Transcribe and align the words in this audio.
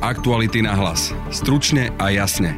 Aktuality 0.00 0.64
na 0.64 0.72
hlas. 0.72 1.12
Stručne 1.28 1.92
a 2.00 2.08
jasne. 2.08 2.56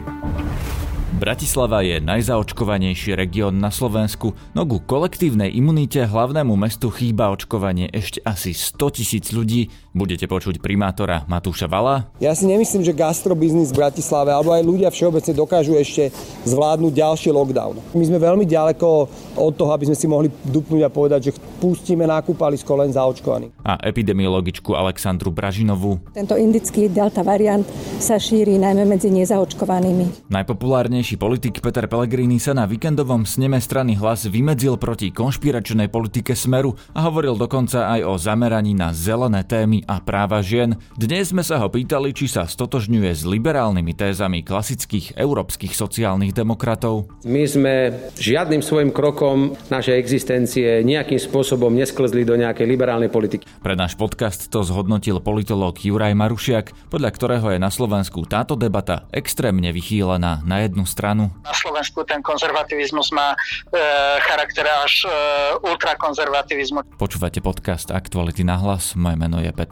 Bratislava 1.18 1.82
je 1.82 1.98
najzaočkovanejší 1.98 3.18
región 3.18 3.58
na 3.58 3.74
Slovensku, 3.74 4.38
no 4.54 4.62
ku 4.62 4.78
kolektívnej 4.78 5.50
imunite 5.50 6.06
hlavnému 6.06 6.54
mestu 6.54 6.94
chýba 6.94 7.34
očkovanie 7.34 7.90
ešte 7.90 8.22
asi 8.22 8.54
100 8.54 8.94
tisíc 8.94 9.34
ľudí. 9.34 9.74
Budete 9.92 10.24
počuť 10.24 10.56
primátora 10.56 11.28
Matúša 11.28 11.68
Vala. 11.68 12.08
Ja 12.16 12.32
si 12.32 12.48
nemyslím, 12.48 12.80
že 12.80 12.96
gastrobiznis 12.96 13.76
v 13.76 13.84
Bratislave 13.84 14.32
alebo 14.32 14.56
aj 14.56 14.64
ľudia 14.64 14.88
všeobecne 14.88 15.36
dokážu 15.36 15.76
ešte 15.76 16.08
zvládnuť 16.48 16.92
ďalší 16.96 17.28
lockdown. 17.28 17.76
My 17.92 18.04
sme 18.08 18.16
veľmi 18.16 18.48
ďaleko 18.48 18.88
od 19.36 19.52
toho, 19.52 19.68
aby 19.76 19.92
sme 19.92 19.96
si 20.00 20.08
mohli 20.08 20.32
dupnúť 20.48 20.80
a 20.80 20.88
povedať, 20.88 21.20
že 21.28 21.36
pustíme 21.60 22.08
na 22.08 22.24
kúpalisko 22.24 22.72
len 22.80 22.88
zaočkovaní. 22.88 23.52
A 23.68 23.76
epidemiologičku 23.84 24.72
Alexandru 24.72 25.28
Bražinovú. 25.28 26.00
Tento 26.16 26.40
indický 26.40 26.88
delta 26.88 27.20
variant 27.20 27.68
sa 28.00 28.16
šíri 28.16 28.56
najmä 28.56 28.88
medzi 28.88 29.12
nezaočkovanými. 29.12 30.32
Najpopulárnejší 30.32 31.20
politik 31.20 31.60
Peter 31.60 31.84
Pellegrini 31.84 32.40
sa 32.40 32.56
na 32.56 32.64
víkendovom 32.64 33.28
sneme 33.28 33.60
strany 33.60 34.00
hlas 34.00 34.24
vymedzil 34.24 34.80
proti 34.80 35.12
konšpiračnej 35.12 35.92
politike 35.92 36.32
Smeru 36.32 36.72
a 36.96 37.04
hovoril 37.04 37.36
dokonca 37.36 37.92
aj 37.92 38.00
o 38.08 38.16
zameraní 38.16 38.72
na 38.72 38.96
zelené 38.96 39.44
témy 39.44 39.81
a 39.86 40.02
práva 40.02 40.42
žien. 40.42 40.74
Dnes 40.98 41.30
sme 41.30 41.46
sa 41.46 41.62
ho 41.62 41.70
pýtali, 41.70 42.10
či 42.10 42.26
sa 42.26 42.50
stotožňuje 42.50 43.12
s 43.14 43.22
liberálnymi 43.22 43.94
tézami 43.94 44.42
klasických 44.42 45.14
európskych 45.14 45.76
sociálnych 45.76 46.34
demokratov. 46.34 47.06
My 47.22 47.46
sme 47.46 47.94
žiadnym 48.18 48.64
svojim 48.64 48.90
krokom 48.90 49.54
našej 49.70 49.94
existencie 49.94 50.82
nejakým 50.82 51.22
spôsobom 51.22 51.70
nesklzli 51.70 52.26
do 52.26 52.34
nejakej 52.34 52.66
liberálnej 52.66 53.12
politiky. 53.12 53.46
Pre 53.62 53.78
náš 53.78 53.94
podcast 53.94 54.50
to 54.50 54.66
zhodnotil 54.66 55.22
politológ 55.22 55.78
Juraj 55.78 56.18
Marušiak, 56.18 56.74
podľa 56.90 57.10
ktorého 57.14 57.46
je 57.54 57.62
na 57.62 57.70
Slovensku 57.70 58.26
táto 58.26 58.58
debata 58.58 59.06
extrémne 59.14 59.70
vychýlená 59.70 60.42
na 60.42 60.56
jednu 60.64 60.82
stranu 60.82 61.12
stranu? 61.12 61.30
Na 61.44 61.54
Slovensku 61.54 62.04
ten 62.04 62.22
konzervativizmus 62.22 63.12
má 63.12 63.34
e, 63.34 63.36
charakter 64.24 64.66
až 64.66 65.04
e, 65.04 65.08
ultrakonzervativizmu. 65.66 66.96
Počúvate 66.96 67.44
podcast 67.44 67.90
Aktuality 67.90 68.42
na 68.46 68.56
hlas. 68.56 68.94
Moje 68.96 69.16
meno 69.20 69.42
je 69.42 69.50
Peter 69.52 69.71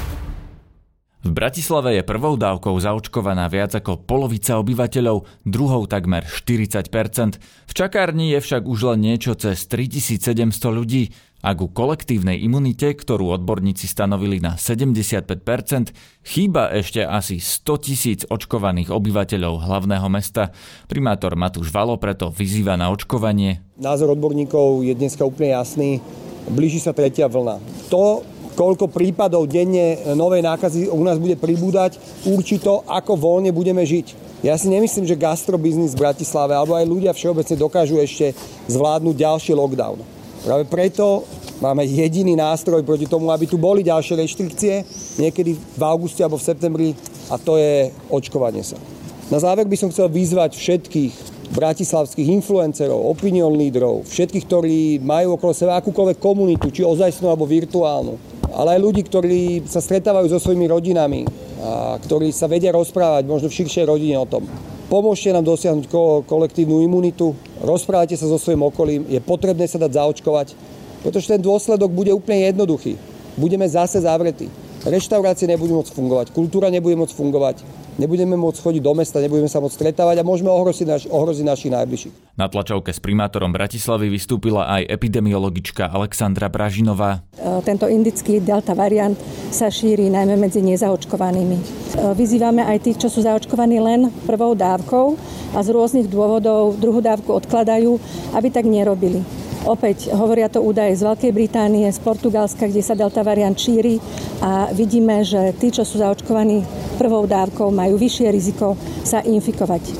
V 1.21 1.29
Bratislave 1.29 2.01
je 2.01 2.03
prvou 2.03 2.33
dávkou 2.33 2.73
zaočkovaná 2.81 3.45
viac 3.45 3.77
ako 3.77 4.09
polovica 4.09 4.57
obyvateľov, 4.57 5.45
druhou 5.45 5.85
takmer 5.85 6.25
40% 6.25 7.37
V 7.69 7.73
čakárni 7.77 8.33
je 8.33 8.41
však 8.41 8.65
už 8.65 8.79
len 8.89 9.05
niečo 9.05 9.37
cez 9.37 9.69
3700 9.69 10.49
ľudí 10.73 11.13
a 11.45 11.53
ku 11.53 11.69
kolektívnej 11.69 12.41
imunite, 12.41 12.89
ktorú 12.97 13.37
odborníci 13.37 13.85
stanovili 13.85 14.41
na 14.41 14.57
75% 14.57 15.93
chýba 16.25 16.73
ešte 16.73 17.05
asi 17.05 17.37
100 17.37 17.85
tisíc 17.85 18.19
očkovaných 18.25 18.89
obyvateľov 18.89 19.61
hlavného 19.61 20.09
mesta. 20.09 20.49
Primátor 20.89 21.37
Matúš 21.37 21.69
Valo 21.69 22.01
preto 22.01 22.33
vyzýva 22.33 22.81
na 22.81 22.89
očkovanie. 22.89 23.61
Názor 23.77 24.17
odborníkov 24.17 24.81
je 24.89 24.97
dneska 24.97 25.21
úplne 25.21 25.53
jasný. 25.53 26.01
Blíži 26.49 26.81
sa 26.81 26.97
tretia 26.97 27.29
vlna. 27.29 27.61
To 27.93 28.25
koľko 28.55 28.91
prípadov 28.91 29.47
denne 29.47 30.15
novej 30.15 30.43
nákazy 30.43 30.91
u 30.91 31.01
nás 31.03 31.17
bude 31.17 31.39
pribúdať, 31.39 31.97
určito 32.27 32.83
ako 32.87 33.15
voľne 33.15 33.51
budeme 33.55 33.81
žiť. 33.83 34.31
Ja 34.41 34.57
si 34.57 34.73
nemyslím, 34.73 35.05
že 35.05 35.19
gastrobiznis 35.19 35.93
v 35.93 36.01
Bratislave 36.01 36.57
alebo 36.57 36.73
aj 36.73 36.89
ľudia 36.89 37.13
všeobecne 37.13 37.55
dokážu 37.61 38.01
ešte 38.01 38.33
zvládnuť 38.73 39.15
ďalší 39.15 39.51
lockdown. 39.53 40.01
Práve 40.41 40.65
preto 40.65 41.29
máme 41.61 41.85
jediný 41.85 42.33
nástroj 42.33 42.81
proti 42.81 43.05
tomu, 43.05 43.29
aby 43.29 43.45
tu 43.45 43.61
boli 43.61 43.85
ďalšie 43.85 44.17
reštrikcie 44.17 44.73
niekedy 45.21 45.53
v 45.53 45.81
auguste 45.85 46.25
alebo 46.25 46.41
v 46.41 46.47
septembri 46.49 46.89
a 47.29 47.37
to 47.37 47.61
je 47.61 47.93
očkovanie 48.09 48.65
sa. 48.65 48.81
Na 49.29 49.37
záver 49.37 49.69
by 49.69 49.77
som 49.77 49.93
chcel 49.93 50.09
vyzvať 50.09 50.57
všetkých 50.57 51.13
bratislavských 51.53 52.31
influencerov, 52.41 52.97
opinion 53.11 53.53
lídrov, 53.53 54.07
všetkých, 54.07 54.45
ktorí 54.47 54.79
majú 55.03 55.37
okolo 55.37 55.53
seba 55.53 55.77
akúkoľvek 55.77 56.17
komunitu, 56.17 56.71
či 56.73 56.81
ozajstnú 56.81 57.27
alebo 57.27 57.45
virtuálnu, 57.45 58.30
ale 58.51 58.77
aj 58.77 58.83
ľudí, 58.83 59.01
ktorí 59.07 59.65
sa 59.67 59.79
stretávajú 59.79 60.27
so 60.31 60.39
svojimi 60.39 60.67
rodinami 60.67 61.23
a 61.61 61.95
ktorí 61.99 62.31
sa 62.35 62.51
vedia 62.51 62.75
rozprávať 62.75 63.23
možno 63.27 63.47
v 63.47 63.57
širšej 63.63 63.85
rodine 63.87 64.19
o 64.19 64.27
tom. 64.27 64.45
Pomôžte 64.91 65.31
nám 65.31 65.47
dosiahnuť 65.47 65.87
ko- 65.87 66.23
kolektívnu 66.27 66.83
imunitu, 66.83 67.31
rozprávajte 67.63 68.19
sa 68.19 68.27
so 68.27 68.35
svojím 68.35 68.67
okolím, 68.67 69.07
je 69.07 69.23
potrebné 69.23 69.63
sa 69.63 69.79
dať 69.79 69.95
zaočkovať, 69.95 70.47
pretože 70.99 71.31
ten 71.31 71.39
dôsledok 71.39 71.87
bude 71.87 72.11
úplne 72.11 72.51
jednoduchý. 72.51 72.99
Budeme 73.39 73.63
zase 73.71 74.03
zavretí. 74.03 74.51
Reštaurácie 74.83 75.47
nebudú 75.47 75.79
môcť 75.79 75.95
fungovať, 75.95 76.25
kultúra 76.35 76.67
nebude 76.67 76.97
môcť 76.99 77.15
fungovať, 77.15 77.63
nebudeme 78.01 78.33
môcť 78.33 78.57
chodiť 78.57 78.81
do 78.81 78.93
mesta, 78.97 79.21
nebudeme 79.21 79.45
sa 79.45 79.61
môcť 79.61 79.77
stretávať 79.77 80.17
a 80.17 80.25
môžeme 80.25 80.49
ohroziť, 80.49 80.87
naš, 80.89 81.03
ohroziť 81.05 81.45
našich 81.45 81.69
najbližších. 81.69 82.13
Na 82.41 82.49
tlačovke 82.49 82.89
s 82.89 82.97
primátorom 82.97 83.53
Bratislavy 83.53 84.09
vystúpila 84.09 84.65
aj 84.65 84.89
epidemiologička 84.89 85.93
Alexandra 85.93 86.49
Bražinová. 86.49 87.21
E, 87.37 87.61
tento 87.61 87.85
indický 87.85 88.41
delta 88.41 88.73
variant 88.73 89.13
sa 89.53 89.69
šíri 89.69 90.09
najmä 90.09 90.41
medzi 90.41 90.65
nezaočkovanými. 90.65 91.57
E, 91.57 91.63
vyzývame 92.17 92.65
aj 92.65 92.77
tých, 92.89 92.97
čo 93.05 93.13
sú 93.13 93.21
zaočkovaní 93.21 93.77
len 93.77 94.09
prvou 94.25 94.57
dávkou 94.57 95.05
a 95.53 95.59
z 95.61 95.69
rôznych 95.69 96.09
dôvodov 96.09 96.81
druhú 96.81 97.03
dávku 97.03 97.37
odkladajú, 97.37 98.01
aby 98.33 98.47
tak 98.49 98.65
nerobili. 98.65 99.40
Opäť 99.61 100.09
hovoria 100.09 100.49
to 100.49 100.57
údaje 100.57 100.97
z 100.97 101.05
Veľkej 101.05 101.31
Británie, 101.37 101.85
z 101.85 102.01
Portugalska, 102.01 102.65
kde 102.65 102.81
sa 102.81 102.97
delta 102.97 103.21
variant 103.21 103.53
šíri 103.53 104.01
a 104.41 104.73
vidíme, 104.73 105.21
že 105.21 105.53
tí, 105.61 105.69
čo 105.69 105.85
sú 105.85 106.01
zaočkovaní 106.01 106.65
prvou 106.97 107.29
dávkou, 107.29 107.69
majú 107.69 107.93
vyššie 107.93 108.33
riziko 108.33 108.73
sa 109.05 109.21
infikovať. 109.21 109.83
E, 109.85 109.93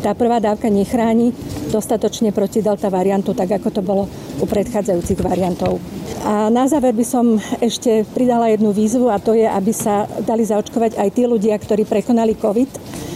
tá 0.00 0.16
prvá 0.16 0.40
dávka 0.40 0.72
nechráni 0.72 1.36
dostatočne 1.68 2.32
proti 2.32 2.64
delta 2.64 2.88
variantu, 2.88 3.36
tak 3.36 3.52
ako 3.60 3.68
to 3.72 3.80
bolo 3.84 4.08
u 4.40 4.44
predchádzajúcich 4.46 5.20
variantov. 5.22 5.78
A 6.24 6.48
na 6.48 6.64
záver 6.64 6.96
by 6.96 7.04
som 7.04 7.36
ešte 7.60 8.08
pridala 8.16 8.48
jednu 8.48 8.72
výzvu 8.72 9.12
a 9.12 9.20
to 9.20 9.36
je, 9.36 9.44
aby 9.44 9.72
sa 9.76 10.08
dali 10.24 10.42
zaočkovať 10.42 10.96
aj 10.96 11.08
tí 11.12 11.28
ľudia, 11.28 11.54
ktorí 11.60 11.84
prekonali 11.84 12.32
COVID. 12.38 12.70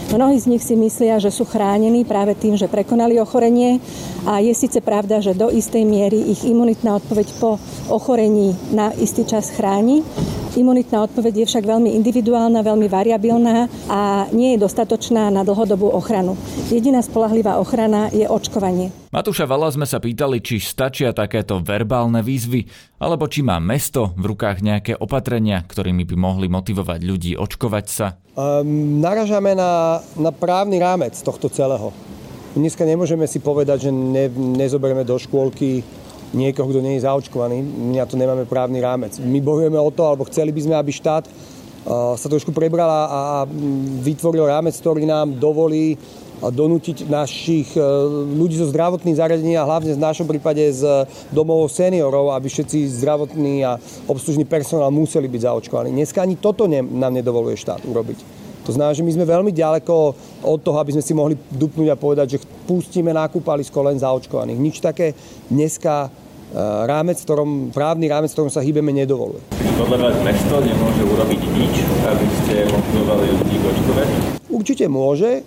Mnohí 0.09 0.41
z 0.41 0.49
nich 0.49 0.65
si 0.65 0.73
myslia, 0.73 1.21
že 1.21 1.29
sú 1.29 1.45
chránení 1.45 2.01
práve 2.01 2.33
tým, 2.33 2.57
že 2.57 2.65
prekonali 2.65 3.21
ochorenie 3.21 3.77
a 4.25 4.41
je 4.41 4.49
síce 4.57 4.81
pravda, 4.81 5.21
že 5.21 5.37
do 5.37 5.53
istej 5.53 5.85
miery 5.85 6.33
ich 6.33 6.41
imunitná 6.49 6.97
odpoveď 6.97 7.29
po 7.37 7.61
ochorení 7.93 8.57
na 8.73 8.89
istý 8.97 9.21
čas 9.21 9.53
chráni, 9.53 10.01
Imunitná 10.57 11.05
odpoveď 11.05 11.45
je 11.45 11.49
však 11.53 11.61
veľmi 11.61 11.93
individuálna, 12.01 12.65
veľmi 12.65 12.89
variabilná 12.89 13.69
a 13.85 14.25
nie 14.33 14.57
je 14.57 14.63
dostatočná 14.65 15.29
na 15.29 15.45
dlhodobú 15.45 15.85
ochranu. 15.93 16.33
Jediná 16.73 17.05
spolahlivá 17.05 17.61
ochrana 17.61 18.09
je 18.09 18.25
očkovanie. 18.25 18.89
Matúša 19.13 19.45
Vala 19.45 19.69
sme 19.69 19.85
sa 19.85 20.01
pýtali, 20.01 20.41
či 20.41 20.57
stačia 20.57 21.13
takéto 21.13 21.61
verbálne 21.61 22.25
výzvy, 22.25 22.65
alebo 22.97 23.29
či 23.29 23.45
má 23.45 23.61
mesto 23.61 24.13
v 24.17 24.33
rukách 24.33 24.65
nejaké 24.65 24.93
opatrenia, 24.97 25.61
ktorými 25.65 26.05
by 26.09 26.15
mohli 26.17 26.49
motivovať 26.49 26.99
ľudí 27.05 27.31
očkovať 27.37 27.85
sa. 27.85 28.17
Um, 28.33 28.97
naražame 29.01 29.53
na, 29.53 30.01
na 30.17 30.33
právny 30.33 30.81
rámec 30.81 31.13
tohto 31.21 31.45
celého. 31.49 31.93
Dneska 32.57 32.81
nemôžeme 32.81 33.29
si 33.29 33.37
povedať, 33.37 33.89
že 33.89 33.91
ne, 33.93 34.25
nezoberieme 34.33 35.05
do 35.05 35.13
škôlky 35.21 35.85
niekoho, 36.33 36.69
kto 36.69 36.83
nie 36.83 36.97
je 36.97 37.05
zaočkovaný. 37.05 37.61
My 37.61 38.01
na 38.01 38.05
to 38.05 38.17
nemáme 38.17 38.45
právny 38.45 38.81
rámec. 38.81 39.17
My 39.17 39.41
bojujeme 39.41 39.77
o 39.77 39.89
to, 39.89 40.05
alebo 40.05 40.27
chceli 40.29 40.53
by 40.53 40.61
sme, 40.61 40.75
aby 40.77 40.91
štát 40.93 41.25
sa 41.89 42.27
trošku 42.27 42.51
prebrala 42.51 43.07
a 43.09 43.21
vytvoril 44.03 44.45
rámec, 44.45 44.75
ktorý 44.77 45.07
nám 45.07 45.39
dovolí 45.39 45.97
donútiť 46.39 47.11
našich 47.11 47.75
e, 47.75 47.83
ľudí 48.31 48.55
zo 48.55 48.71
zdravotných 48.71 49.19
zariadení 49.19 49.59
a 49.59 49.67
hlavne 49.67 49.91
v 49.91 49.99
našom 49.99 50.23
prípade 50.23 50.63
z 50.71 51.03
domov 51.35 51.67
seniorov, 51.67 52.31
aby 52.31 52.47
všetci 52.47 52.95
zdravotní 52.95 53.67
a 53.67 53.75
obslužný 54.07 54.47
personál 54.47 54.87
museli 54.87 55.27
byť 55.27 55.41
zaočkovaní. 55.43 55.91
Dneska 55.91 56.23
ani 56.23 56.39
toto 56.39 56.63
nám 56.71 57.11
nedovoluje 57.11 57.59
štát 57.59 57.83
urobiť. 57.83 58.23
To 58.63 58.71
znamená, 58.71 58.95
že 58.95 59.03
my 59.03 59.11
sme 59.19 59.25
veľmi 59.25 59.51
ďaleko 59.51 59.95
od 60.45 60.59
toho, 60.63 60.77
aby 60.79 60.95
sme 60.95 61.03
si 61.03 61.11
mohli 61.11 61.35
dupnúť 61.51 61.89
a 61.91 61.99
povedať, 61.99 62.37
že 62.37 62.43
pustíme 62.69 63.11
na 63.11 63.27
kúpalisko 63.27 63.81
len 63.83 63.99
zaočkovaných. 63.99 64.59
Nič 64.61 64.77
také 64.79 65.17
dneska 65.51 66.07
rámec, 66.85 67.21
ktorom, 67.21 67.69
právny 67.69 68.09
rámec, 68.09 68.33
ktorom 68.33 68.49
sa 68.49 68.63
hýbeme, 68.63 68.89
nedovoluje. 68.89 69.45
Podľa 69.77 69.97
vás 70.01 70.15
mesto 70.25 70.55
nemôže 70.59 71.03
urobiť 71.05 71.41
nič, 71.55 71.75
aby 72.03 72.25
ste 72.41 72.55
motivovali 72.67 73.27
ľudí 73.37 73.55
k 73.57 73.63
očkovaniu? 73.63 74.19
Určite 74.49 74.85
môže. 74.89 75.45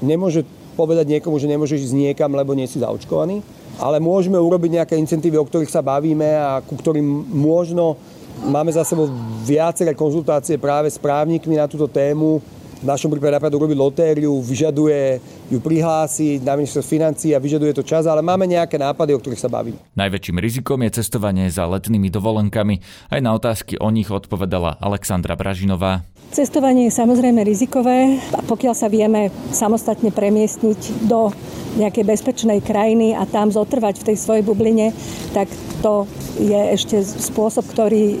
Nemôže 0.00 0.46
povedať 0.74 1.06
niekomu, 1.18 1.38
že 1.38 1.50
nemôže 1.50 1.78
ísť 1.78 1.94
niekam, 1.94 2.34
lebo 2.34 2.54
nie 2.54 2.66
si 2.66 2.82
zaočkovaný. 2.82 3.42
ale 3.78 3.98
môžeme 3.98 4.38
urobiť 4.38 4.82
nejaké 4.82 4.94
incentívy, 4.98 5.38
o 5.40 5.46
ktorých 5.46 5.72
sa 5.72 5.82
bavíme 5.82 6.28
a 6.38 6.62
ku 6.62 6.78
ktorým 6.78 7.06
možno 7.34 7.98
máme 8.46 8.70
za 8.70 8.86
sebou 8.86 9.10
viaceré 9.42 9.94
konzultácie 9.94 10.58
práve 10.58 10.90
s 10.90 10.98
právnikmi 10.98 11.58
na 11.58 11.66
túto 11.66 11.90
tému. 11.90 12.38
V 12.84 12.86
našom 12.86 13.08
prípade 13.08 13.32
napríklad 13.32 13.56
urobiť 13.56 13.78
lotériu, 13.80 14.34
vyžaduje 14.44 15.18
ju 15.52 15.58
prihlásiť 15.60 16.40
na 16.40 16.56
ministerstvo 16.56 16.88
financií 16.88 17.30
a 17.36 17.42
vyžaduje 17.42 17.76
to 17.76 17.84
čas, 17.84 18.08
ale 18.08 18.24
máme 18.24 18.48
nejaké 18.48 18.80
nápady, 18.80 19.12
o 19.12 19.20
ktorých 19.20 19.42
sa 19.42 19.52
bavíme. 19.52 19.76
Najväčším 19.96 20.40
rizikom 20.40 20.80
je 20.88 21.00
cestovanie 21.00 21.48
za 21.52 21.68
letnými 21.68 22.08
dovolenkami. 22.08 22.80
Aj 23.12 23.20
na 23.20 23.36
otázky 23.36 23.76
o 23.80 23.88
nich 23.92 24.08
odpovedala 24.08 24.80
Alexandra 24.80 25.36
Bražinová. 25.36 26.06
Cestovanie 26.34 26.90
je 26.90 26.98
samozrejme 26.98 27.46
rizikové. 27.46 28.18
Pokiaľ 28.50 28.74
sa 28.74 28.90
vieme 28.90 29.30
samostatne 29.54 30.10
premiestniť 30.10 31.06
do 31.06 31.30
nejakej 31.74 32.04
bezpečnej 32.06 32.58
krajiny 32.62 33.14
a 33.14 33.26
tam 33.26 33.50
zotrvať 33.50 34.02
v 34.02 34.06
tej 34.10 34.16
svojej 34.18 34.42
bubline, 34.46 34.94
tak 35.34 35.50
to 35.82 36.06
je 36.40 36.60
ešte 36.74 36.96
spôsob, 37.04 37.66
ktorý 37.70 38.04
e, 38.10 38.16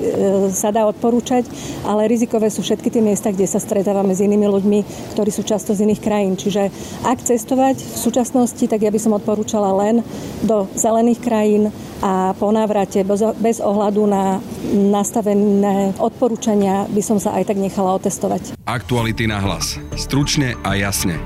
sa 0.52 0.70
dá 0.70 0.86
odporúčať, 0.86 1.48
ale 1.82 2.10
rizikové 2.10 2.50
sú 2.50 2.62
všetky 2.62 2.92
tie 2.92 3.02
miesta, 3.02 3.32
kde 3.32 3.48
sa 3.48 3.58
stretávame 3.58 4.14
s 4.14 4.22
inými 4.22 4.46
ľuďmi, 4.46 4.78
ktorí 5.16 5.30
sú 5.32 5.42
často 5.42 5.74
z 5.74 5.88
iných 5.88 6.02
krajín. 6.02 6.34
Čiže 6.36 6.70
ak 7.14 7.22
cestovať 7.22 7.78
v 7.78 7.96
súčasnosti, 8.02 8.64
tak 8.66 8.82
ja 8.82 8.90
by 8.90 8.98
som 8.98 9.14
odporúčala 9.14 9.70
len 9.86 10.02
do 10.42 10.66
zelených 10.74 11.22
krajín 11.22 11.70
a 12.02 12.34
po 12.34 12.50
návrate 12.50 13.06
bez 13.38 13.62
ohľadu 13.62 14.02
na 14.10 14.42
nastavené 14.74 15.94
odporúčania 16.02 16.90
by 16.90 17.02
som 17.06 17.22
sa 17.22 17.38
aj 17.38 17.54
tak 17.54 17.62
nechala 17.62 17.94
otestovať. 18.02 18.58
Aktuality 18.66 19.30
na 19.30 19.38
hlas. 19.38 19.78
Stručne 19.94 20.58
a 20.66 20.74
jasne. 20.74 21.22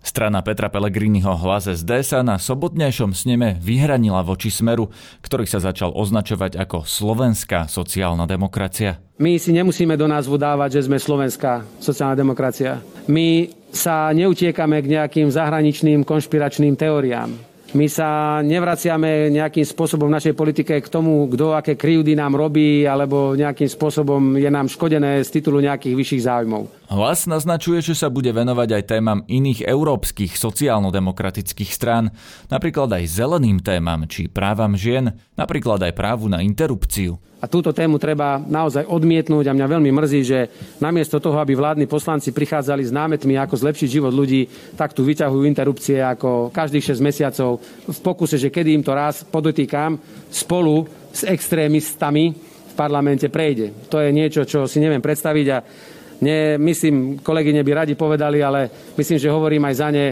Strana 0.00 0.40
Petra 0.40 0.72
Pellegriniho 0.72 1.28
hlas 1.28 1.68
SD 1.68 2.00
sa 2.02 2.24
na 2.24 2.40
sobotnejšom 2.40 3.12
sneme 3.12 3.60
vyhranila 3.60 4.24
voči 4.24 4.48
smeru, 4.48 4.88
ktorý 5.20 5.44
sa 5.44 5.60
začal 5.60 5.92
označovať 5.92 6.56
ako 6.56 6.88
slovenská 6.88 7.68
sociálna 7.68 8.24
demokracia. 8.24 8.98
My 9.20 9.36
si 9.36 9.52
nemusíme 9.52 9.94
do 10.00 10.08
názvu 10.08 10.40
dávať, 10.40 10.80
že 10.80 10.88
sme 10.88 10.96
slovenská 10.96 11.68
sociálna 11.78 12.16
demokracia. 12.16 12.80
My 13.06 13.52
sa 13.70 14.10
neutiekame 14.10 14.82
k 14.82 14.90
nejakým 14.98 15.28
zahraničným 15.30 16.02
konšpiračným 16.02 16.74
teóriám. 16.74 17.30
My 17.70 17.86
sa 17.86 18.42
nevraciame 18.42 19.30
nejakým 19.30 19.62
spôsobom 19.62 20.10
v 20.10 20.16
našej 20.18 20.34
politike 20.34 20.74
k 20.82 20.88
tomu, 20.90 21.30
kto 21.30 21.54
aké 21.54 21.78
kryjúdy 21.78 22.18
nám 22.18 22.34
robí, 22.34 22.82
alebo 22.82 23.38
nejakým 23.38 23.70
spôsobom 23.70 24.34
je 24.34 24.50
nám 24.50 24.66
škodené 24.66 25.22
z 25.22 25.30
titulu 25.38 25.62
nejakých 25.62 25.94
vyšších 25.94 26.26
záujmov. 26.26 26.79
Hlas 26.90 27.30
naznačuje, 27.30 27.86
že 27.86 27.94
sa 27.94 28.10
bude 28.10 28.34
venovať 28.34 28.74
aj 28.74 28.82
témam 28.90 29.22
iných 29.30 29.62
európskych 29.62 30.34
sociálno-demokratických 30.34 31.70
strán, 31.70 32.10
napríklad 32.50 32.90
aj 32.90 33.06
zeleným 33.06 33.62
témam 33.62 34.10
či 34.10 34.26
právam 34.26 34.74
žien, 34.74 35.14
napríklad 35.38 35.78
aj 35.86 35.94
právu 35.94 36.26
na 36.26 36.42
interrupciu. 36.42 37.22
A 37.38 37.46
túto 37.46 37.70
tému 37.70 38.02
treba 38.02 38.42
naozaj 38.42 38.90
odmietnúť 38.90 39.46
a 39.46 39.54
mňa 39.54 39.66
veľmi 39.70 39.90
mrzí, 39.94 40.20
že 40.26 40.50
namiesto 40.82 41.22
toho, 41.22 41.38
aby 41.38 41.54
vládni 41.54 41.86
poslanci 41.86 42.34
prichádzali 42.34 42.82
s 42.82 42.90
námetmi, 42.90 43.38
ako 43.38 43.54
zlepšiť 43.54 43.86
život 43.88 44.10
ľudí, 44.10 44.74
tak 44.74 44.90
tu 44.90 45.06
vyťahujú 45.06 45.46
interrupcie 45.46 46.02
ako 46.02 46.50
každých 46.50 46.90
6 46.90 47.06
mesiacov 47.06 47.62
v 47.86 47.98
pokuse, 48.02 48.34
že 48.34 48.50
kedy 48.50 48.74
im 48.74 48.82
to 48.82 48.98
raz 48.98 49.22
podotýkam 49.22 49.94
spolu 50.26 50.90
s 51.14 51.22
extrémistami 51.22 52.34
v 52.34 52.74
parlamente 52.74 53.30
prejde. 53.30 53.86
To 53.94 54.02
je 54.02 54.10
niečo, 54.10 54.42
čo 54.42 54.66
si 54.66 54.82
neviem 54.82 54.98
predstaviť 54.98 55.46
a 55.54 55.58
nie, 56.20 56.60
myslím, 56.60 57.24
kolegyne 57.24 57.64
by 57.64 57.72
radi 57.84 57.94
povedali, 57.96 58.44
ale 58.44 58.92
myslím, 58.96 59.18
že 59.18 59.32
hovorím 59.32 59.64
aj 59.64 59.74
za 59.74 59.88
ne. 59.88 60.06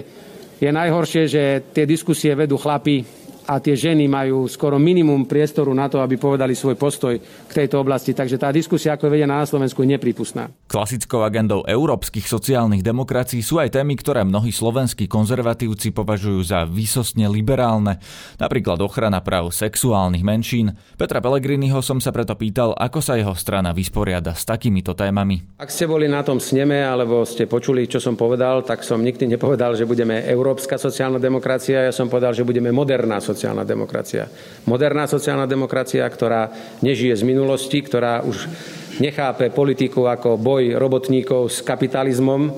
Je 0.58 0.70
najhoršie, 0.72 1.22
že 1.28 1.42
tie 1.70 1.84
diskusie 1.86 2.34
vedú 2.34 2.56
chlapi 2.56 3.17
a 3.48 3.64
tie 3.64 3.72
ženy 3.72 4.04
majú 4.12 4.44
skoro 4.44 4.76
minimum 4.76 5.24
priestoru 5.24 5.72
na 5.72 5.88
to, 5.88 6.04
aby 6.04 6.20
povedali 6.20 6.52
svoj 6.52 6.76
postoj 6.76 7.16
k 7.16 7.52
tejto 7.56 7.80
oblasti. 7.80 8.12
Takže 8.12 8.36
tá 8.36 8.52
diskusia, 8.52 8.92
ako 8.92 9.08
je 9.08 9.14
vedená 9.16 9.40
na 9.40 9.48
Slovensku, 9.48 9.80
je 9.80 9.96
nepripustná. 9.96 10.52
Klasickou 10.68 11.24
agendou 11.24 11.64
európskych 11.64 12.28
sociálnych 12.28 12.84
demokracií 12.84 13.40
sú 13.40 13.56
aj 13.56 13.72
témy, 13.72 13.96
ktoré 13.96 14.20
mnohí 14.20 14.52
slovenskí 14.52 15.08
konzervatívci 15.08 15.96
považujú 15.96 16.44
za 16.44 16.68
výsostne 16.68 17.24
liberálne, 17.24 17.96
napríklad 18.36 18.84
ochrana 18.84 19.24
práv 19.24 19.48
sexuálnych 19.48 20.20
menšín. 20.20 20.76
Petra 21.00 21.24
Pellegriniho 21.24 21.80
som 21.80 22.04
sa 22.04 22.12
preto 22.12 22.36
pýtal, 22.36 22.76
ako 22.76 23.00
sa 23.00 23.16
jeho 23.16 23.32
strana 23.32 23.72
vysporiada 23.72 24.36
s 24.36 24.44
takýmito 24.44 24.92
témami. 24.92 25.56
Ak 25.56 25.72
ste 25.72 25.88
boli 25.88 26.04
na 26.04 26.20
tom 26.20 26.36
sneme, 26.36 26.84
alebo 26.84 27.24
ste 27.24 27.48
počuli, 27.48 27.88
čo 27.88 27.96
som 27.96 28.12
povedal, 28.12 28.60
tak 28.60 28.84
som 28.84 29.00
nikdy 29.00 29.24
nepovedal, 29.24 29.72
že 29.72 29.88
budeme 29.88 30.20
európska 30.28 30.76
sociálna 30.76 31.16
demokracia, 31.16 31.88
ja 31.88 31.96
som 31.96 32.12
povedal, 32.12 32.36
že 32.36 32.44
budeme 32.44 32.68
moderná 32.68 33.16
sociálna 33.24 33.37
sociálna 33.38 33.62
demokracia. 33.62 34.26
Moderná 34.66 35.06
sociálna 35.06 35.46
demokracia, 35.46 36.02
ktorá 36.02 36.50
nežije 36.82 37.14
z 37.14 37.22
minulosti, 37.22 37.78
ktorá 37.78 38.26
už 38.26 38.50
nechápe 38.98 39.54
politiku 39.54 40.10
ako 40.10 40.34
boj 40.34 40.74
robotníkov 40.74 41.54
s 41.54 41.62
kapitalizmom, 41.62 42.50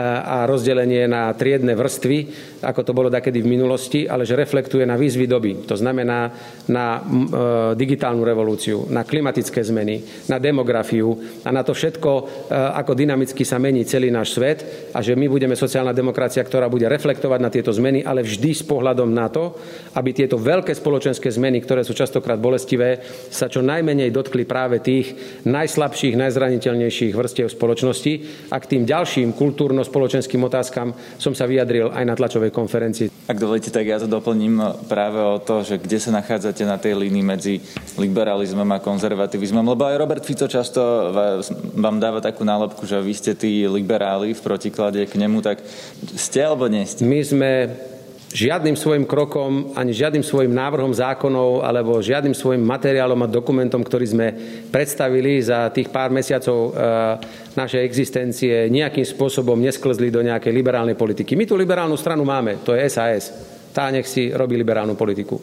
a 0.00 0.48
rozdelenie 0.48 1.04
na 1.04 1.28
triedne 1.36 1.76
vrstvy, 1.76 2.32
ako 2.62 2.80
to 2.86 2.92
bolo 2.94 3.10
takedy 3.10 3.42
v 3.42 3.52
minulosti, 3.58 4.06
ale 4.06 4.22
že 4.22 4.38
reflektuje 4.38 4.86
na 4.86 4.94
výzvy 4.94 5.26
doby. 5.26 5.66
To 5.66 5.74
znamená 5.74 6.30
na 6.70 6.86
e, 6.96 7.00
digitálnu 7.74 8.22
revolúciu, 8.22 8.86
na 8.86 9.02
klimatické 9.02 9.58
zmeny, 9.58 10.26
na 10.30 10.38
demografiu 10.38 11.18
a 11.42 11.50
na 11.50 11.66
to 11.66 11.74
všetko, 11.74 12.10
e, 12.14 12.22
ako 12.54 12.94
dynamicky 12.94 13.42
sa 13.42 13.58
mení 13.58 13.82
celý 13.82 14.14
náš 14.14 14.38
svet 14.38 14.90
a 14.94 15.02
že 15.02 15.18
my 15.18 15.26
budeme 15.26 15.58
sociálna 15.58 15.90
demokracia, 15.90 16.46
ktorá 16.46 16.70
bude 16.70 16.86
reflektovať 16.86 17.40
na 17.42 17.50
tieto 17.50 17.74
zmeny, 17.74 18.06
ale 18.06 18.22
vždy 18.22 18.50
s 18.54 18.62
pohľadom 18.62 19.10
na 19.10 19.26
to, 19.26 19.58
aby 19.98 20.14
tieto 20.14 20.38
veľké 20.38 20.70
spoločenské 20.70 21.26
zmeny, 21.34 21.58
ktoré 21.58 21.82
sú 21.82 21.92
častokrát 21.98 22.38
bolestivé, 22.38 23.02
sa 23.28 23.50
čo 23.50 23.58
najmenej 23.58 24.14
dotkli 24.14 24.46
práve 24.46 24.78
tých 24.78 25.12
najslabších, 25.42 26.14
najzraniteľnejších 26.14 27.12
vrstiev 27.12 27.50
spoločnosti 27.50 28.12
a 28.54 28.56
k 28.62 28.68
tým 28.70 28.82
ďalším 28.86 29.34
kultúrno 29.34 29.82
spoločenským 29.82 30.38
otázkam 30.46 30.94
som 31.18 31.34
sa 31.34 31.48
vyjadril 31.48 31.90
aj 31.90 32.04
na 32.06 32.14
tlačovej 32.14 32.51
konferencii. 32.52 33.08
Ak 33.26 33.40
dovolíte, 33.40 33.72
tak 33.72 33.88
ja 33.88 33.96
to 33.96 34.06
doplním 34.06 34.60
práve 34.86 35.16
o 35.18 35.40
to, 35.40 35.64
že 35.64 35.80
kde 35.80 35.98
sa 35.98 36.12
nachádzate 36.12 36.62
na 36.68 36.76
tej 36.76 37.00
línii 37.00 37.24
medzi 37.24 37.64
liberalizmom 37.96 38.68
a 38.68 38.78
konzervativizmom, 38.84 39.64
lebo 39.64 39.88
aj 39.88 39.96
Robert 39.96 40.24
Fico 40.28 40.44
často 40.44 40.80
vám 41.74 41.96
dáva 41.96 42.20
takú 42.20 42.44
nálepku, 42.44 42.84
že 42.84 43.00
vy 43.00 43.14
ste 43.16 43.32
tí 43.32 43.64
liberáli 43.64 44.36
v 44.36 44.44
protiklade 44.44 45.00
k 45.08 45.14
nemu, 45.16 45.40
tak 45.40 45.64
ste 46.14 46.44
alebo 46.44 46.68
nie 46.68 46.84
ste? 46.84 47.02
My 47.08 47.20
sme 47.24 47.50
žiadnym 48.32 48.74
svojim 48.74 49.04
krokom, 49.04 49.76
ani 49.76 49.92
žiadnym 49.92 50.24
svojim 50.24 50.56
návrhom 50.56 50.90
zákonov 50.90 51.60
alebo 51.60 52.00
žiadnym 52.00 52.32
svojim 52.32 52.64
materiálom 52.64 53.20
a 53.20 53.28
dokumentom, 53.28 53.84
ktorý 53.84 54.06
sme 54.08 54.26
predstavili 54.72 55.38
za 55.44 55.68
tých 55.68 55.92
pár 55.92 56.08
mesiacov 56.08 56.58
e, 56.58 56.70
našej 57.52 57.84
existencie, 57.84 58.72
nejakým 58.72 59.04
spôsobom 59.04 59.60
nesklzli 59.60 60.08
do 60.08 60.24
nejakej 60.24 60.50
liberálnej 60.50 60.96
politiky. 60.96 61.36
My 61.36 61.44
tú 61.44 61.60
liberálnu 61.60 61.94
stranu 62.00 62.24
máme, 62.24 62.64
to 62.64 62.72
je 62.72 62.88
SAS. 62.88 63.30
Tá 63.72 63.92
nech 63.92 64.08
si 64.08 64.32
robí 64.32 64.56
liberálnu 64.56 64.96
politiku. 64.96 65.36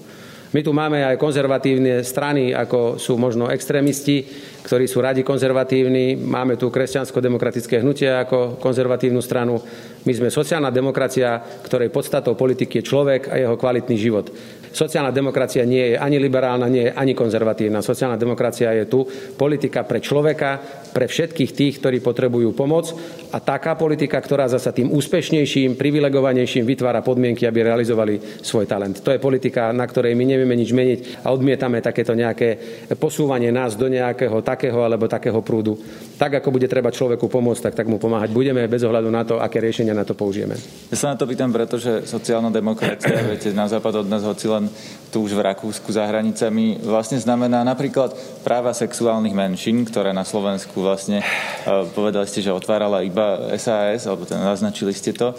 My 0.49 0.65
tu 0.65 0.73
máme 0.73 1.05
aj 1.05 1.21
konzervatívne 1.21 2.01
strany, 2.01 2.57
ako 2.57 2.97
sú 2.97 3.21
možno 3.21 3.53
extrémisti, 3.53 4.25
ktorí 4.65 4.89
sú 4.89 4.97
radi 4.97 5.21
konzervatívni. 5.21 6.17
Máme 6.17 6.57
tu 6.57 6.73
kresťansko-demokratické 6.73 7.85
hnutie 7.85 8.09
ako 8.09 8.57
konzervatívnu 8.57 9.21
stranu. 9.21 9.61
My 10.09 10.13
sme 10.17 10.33
sociálna 10.33 10.73
demokracia, 10.73 11.37
ktorej 11.61 11.93
podstatou 11.93 12.33
politiky 12.33 12.81
je 12.81 12.89
človek 12.89 13.29
a 13.29 13.37
jeho 13.37 13.61
kvalitný 13.61 13.93
život. 14.01 14.33
Sociálna 14.69 15.09
demokracia 15.09 15.65
nie 15.65 15.93
je 15.93 15.95
ani 15.97 16.17
liberálna, 16.21 16.69
nie 16.69 16.89
je 16.89 16.95
ani 16.95 17.13
konzervatívna. 17.17 17.81
Sociálna 17.81 18.15
demokracia 18.15 18.71
je 18.73 18.85
tu 18.85 19.05
politika 19.37 19.83
pre 19.83 19.99
človeka, 20.01 20.61
pre 20.89 21.05
všetkých 21.05 21.51
tých, 21.53 21.73
ktorí 21.79 22.01
potrebujú 22.01 22.53
pomoc 22.57 22.89
a 23.29 23.37
taká 23.37 23.77
politika, 23.77 24.17
ktorá 24.17 24.49
zasa 24.49 24.73
tým 24.73 24.89
úspešnejším, 24.89 25.77
privilegovanejším 25.77 26.65
vytvára 26.65 27.05
podmienky, 27.05 27.45
aby 27.45 27.61
realizovali 27.61 28.41
svoj 28.41 28.65
talent. 28.65 29.05
To 29.05 29.13
je 29.13 29.21
politika, 29.21 29.69
na 29.69 29.85
ktorej 29.85 30.17
my 30.17 30.25
nevieme 30.25 30.57
nič 30.57 30.73
meniť 30.73 30.99
a 31.25 31.29
odmietame 31.29 31.77
takéto 31.79 32.17
nejaké 32.17 32.57
posúvanie 32.97 33.53
nás 33.53 33.77
do 33.77 33.85
nejakého 33.85 34.41
takého 34.41 34.81
alebo 34.81 35.05
takého 35.05 35.39
prúdu. 35.45 35.77
Tak, 36.17 36.41
ako 36.41 36.49
bude 36.51 36.65
treba 36.65 36.89
človeku 36.89 37.29
pomôcť, 37.29 37.69
tak, 37.69 37.73
tak 37.85 37.87
mu 37.87 38.01
pomáhať 38.01 38.33
budeme 38.33 38.65
bez 38.65 38.81
ohľadu 38.81 39.09
na 39.13 39.21
to, 39.23 39.37
aké 39.37 39.61
riešenia 39.61 39.93
na 39.93 40.03
to 40.03 40.17
použijeme. 40.17 40.57
Ja 40.89 40.97
sa 40.97 41.13
na 41.13 41.17
to 41.17 41.29
pýtam, 41.29 41.53
pretože 41.53 42.09
sociálna 42.09 42.49
demokracia, 42.49 43.23
viete, 43.29 43.53
na 43.53 43.69
západ 43.69 44.03
od 44.03 44.07
nás 44.09 44.25
hoci 44.25 44.49
len 44.59 44.67
tu 45.09 45.25
už 45.25 45.33
v 45.33 45.41
Rakúsku 45.41 45.89
za 45.89 46.05
hranicami, 46.05 46.77
vlastne 46.85 47.17
znamená 47.17 47.65
napríklad 47.65 48.13
práva 48.45 48.77
sexuálnych 48.77 49.33
menšín, 49.33 49.81
ktoré 49.89 50.13
na 50.13 50.21
Slovensku 50.21 50.85
vlastne 50.85 51.25
uh, 51.25 51.87
povedali 51.89 52.29
ste, 52.29 52.45
že 52.45 52.53
otvárala 52.53 53.01
iba 53.01 53.49
SAS, 53.57 54.05
alebo 54.05 54.29
ten, 54.29 54.37
naznačili 54.37 54.93
ste 54.93 55.09
to. 55.17 55.33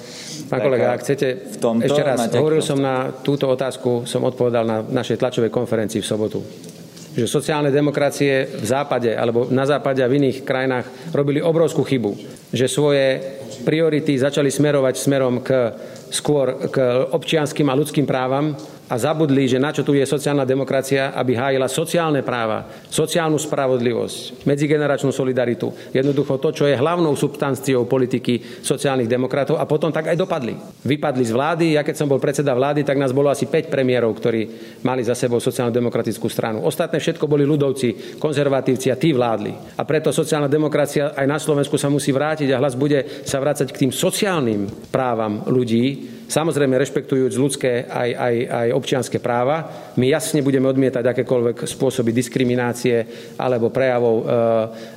Pán 0.50 0.58
kolega, 0.58 0.90
ak 0.90 1.06
chcete, 1.06 1.54
v 1.54 1.56
tomto, 1.62 1.86
ešte 1.86 2.02
raz, 2.02 2.18
hovoril 2.34 2.62
som 2.64 2.82
na 2.82 3.14
túto 3.22 3.46
otázku, 3.46 4.10
som 4.10 4.26
odpovedal 4.26 4.66
na 4.66 4.82
našej 4.82 5.22
tlačovej 5.22 5.54
konferencii 5.54 6.02
v 6.02 6.08
sobotu 6.08 6.42
že 7.10 7.26
sociálne 7.26 7.74
demokracie 7.74 8.46
v 8.46 8.66
západe 8.66 9.10
alebo 9.10 9.50
na 9.50 9.66
západe 9.66 9.98
a 9.98 10.06
v 10.06 10.22
iných 10.22 10.46
krajinách 10.46 11.10
robili 11.10 11.42
obrovskú 11.42 11.82
chybu, 11.82 12.14
že 12.54 12.70
svoje 12.70 13.18
priority 13.66 14.14
začali 14.14 14.46
smerovať 14.46 14.94
smerom 14.94 15.42
k 15.42 15.74
skôr 16.10 16.70
k 16.70 16.76
občianským 17.10 17.66
a 17.66 17.74
ľudským 17.74 18.06
právam 18.06 18.54
a 18.90 18.98
zabudli, 18.98 19.46
že 19.46 19.62
na 19.62 19.70
čo 19.70 19.86
tu 19.86 19.94
je 19.94 20.02
sociálna 20.02 20.42
demokracia, 20.42 21.14
aby 21.14 21.38
hájila 21.38 21.70
sociálne 21.70 22.26
práva, 22.26 22.66
sociálnu 22.90 23.38
spravodlivosť, 23.38 24.42
medzigeneračnú 24.42 25.14
solidaritu. 25.14 25.70
Jednoducho 25.94 26.42
to, 26.42 26.50
čo 26.50 26.64
je 26.66 26.74
hlavnou 26.74 27.14
substanciou 27.14 27.86
politiky 27.86 28.60
sociálnych 28.66 29.06
demokratov 29.06 29.62
a 29.62 29.70
potom 29.70 29.94
tak 29.94 30.10
aj 30.10 30.18
dopadli. 30.18 30.58
Vypadli 30.82 31.22
z 31.22 31.30
vlády, 31.30 31.66
ja 31.78 31.86
keď 31.86 32.02
som 32.02 32.10
bol 32.10 32.18
predseda 32.18 32.50
vlády, 32.50 32.82
tak 32.82 32.98
nás 32.98 33.14
bolo 33.14 33.30
asi 33.30 33.46
5 33.46 33.70
premiérov, 33.70 34.10
ktorí 34.18 34.42
mali 34.82 35.06
za 35.06 35.14
sebou 35.14 35.38
sociálno-demokratickú 35.38 36.26
stranu. 36.26 36.66
Ostatné 36.66 36.98
všetko 36.98 37.30
boli 37.30 37.46
ľudovci, 37.46 38.18
konzervatívci 38.18 38.90
a 38.90 38.98
tí 38.98 39.14
vládli. 39.14 39.78
A 39.78 39.86
preto 39.86 40.10
sociálna 40.10 40.50
demokracia 40.50 41.14
aj 41.14 41.26
na 41.30 41.38
Slovensku 41.38 41.78
sa 41.78 41.86
musí 41.86 42.10
vrátiť 42.10 42.50
a 42.50 42.58
hlas 42.58 42.74
bude 42.74 43.22
sa 43.22 43.38
vrácať 43.38 43.70
k 43.70 43.86
tým 43.86 43.92
sociálnym 43.94 44.90
právam 44.90 45.46
ľudí, 45.46 46.18
samozrejme 46.30 46.78
rešpektujúc 46.78 47.34
ľudské 47.34 47.84
aj, 47.90 48.10
aj, 48.14 48.34
aj 48.46 48.68
občianské 48.78 49.18
práva. 49.18 49.90
My 49.98 50.06
jasne 50.06 50.46
budeme 50.46 50.70
odmietať 50.70 51.02
akékoľvek 51.02 51.66
spôsoby 51.66 52.14
diskriminácie 52.14 53.02
alebo 53.34 53.74
prejavov 53.74 54.16
e, 54.16 54.24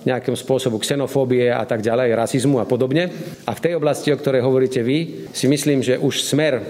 nejakým 0.05 0.37
spôsobu 0.37 0.77
xenofóbie 0.77 1.49
a 1.49 1.65
tak 1.65 1.81
ďalej, 1.81 2.13
rasizmu 2.13 2.61
a 2.61 2.69
podobne. 2.69 3.09
A 3.49 3.51
v 3.57 3.63
tej 3.65 3.73
oblasti, 3.81 4.13
o 4.13 4.19
ktorej 4.21 4.45
hovoríte 4.45 4.85
vy, 4.85 5.27
si 5.33 5.49
myslím, 5.49 5.81
že 5.81 5.97
už 5.97 6.21
smer 6.21 6.61